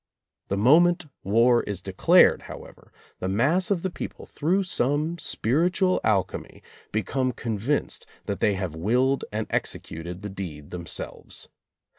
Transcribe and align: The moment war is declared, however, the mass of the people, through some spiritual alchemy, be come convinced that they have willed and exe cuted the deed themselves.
The 0.47 0.57
moment 0.57 1.05
war 1.21 1.61
is 1.61 1.79
declared, 1.79 2.41
however, 2.49 2.91
the 3.19 3.27
mass 3.29 3.69
of 3.69 3.83
the 3.83 3.91
people, 3.91 4.25
through 4.25 4.63
some 4.63 5.19
spiritual 5.19 6.01
alchemy, 6.03 6.63
be 6.91 7.03
come 7.03 7.31
convinced 7.33 8.07
that 8.25 8.39
they 8.39 8.55
have 8.55 8.73
willed 8.73 9.25
and 9.31 9.45
exe 9.51 9.75
cuted 9.75 10.21
the 10.21 10.29
deed 10.29 10.71
themselves. 10.71 11.49